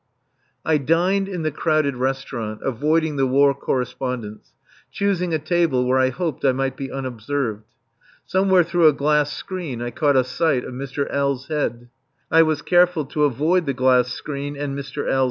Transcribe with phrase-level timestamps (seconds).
[0.65, 4.51] _]I dined in the crowded restaurant, avoiding the War Correspondents,
[4.89, 7.65] choosing a table where I hoped I might be unobserved.
[8.25, 11.05] Somewhere through a glass screen I caught a sight of Mr.
[11.11, 11.87] L.'s head.
[12.31, 15.07] I was careful to avoid the glass screen and Mr.
[15.07, 15.19] L.'